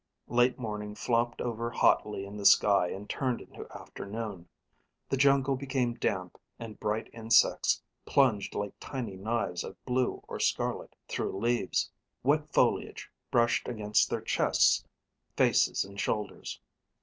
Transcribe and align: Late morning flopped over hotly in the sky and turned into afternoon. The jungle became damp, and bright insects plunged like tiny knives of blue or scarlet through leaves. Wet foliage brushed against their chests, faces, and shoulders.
Late 0.29 0.57
morning 0.57 0.95
flopped 0.95 1.41
over 1.41 1.69
hotly 1.69 2.25
in 2.25 2.35
the 2.35 2.43
sky 2.47 2.87
and 2.87 3.07
turned 3.07 3.39
into 3.39 3.67
afternoon. 3.71 4.49
The 5.09 5.15
jungle 5.17 5.55
became 5.55 5.93
damp, 5.93 6.39
and 6.57 6.79
bright 6.79 7.07
insects 7.13 7.83
plunged 8.07 8.55
like 8.55 8.73
tiny 8.79 9.15
knives 9.15 9.63
of 9.63 9.75
blue 9.85 10.23
or 10.27 10.39
scarlet 10.39 10.95
through 11.07 11.37
leaves. 11.37 11.91
Wet 12.23 12.51
foliage 12.51 13.11
brushed 13.29 13.67
against 13.67 14.09
their 14.09 14.21
chests, 14.21 14.83
faces, 15.37 15.85
and 15.85 15.99
shoulders. 15.99 16.59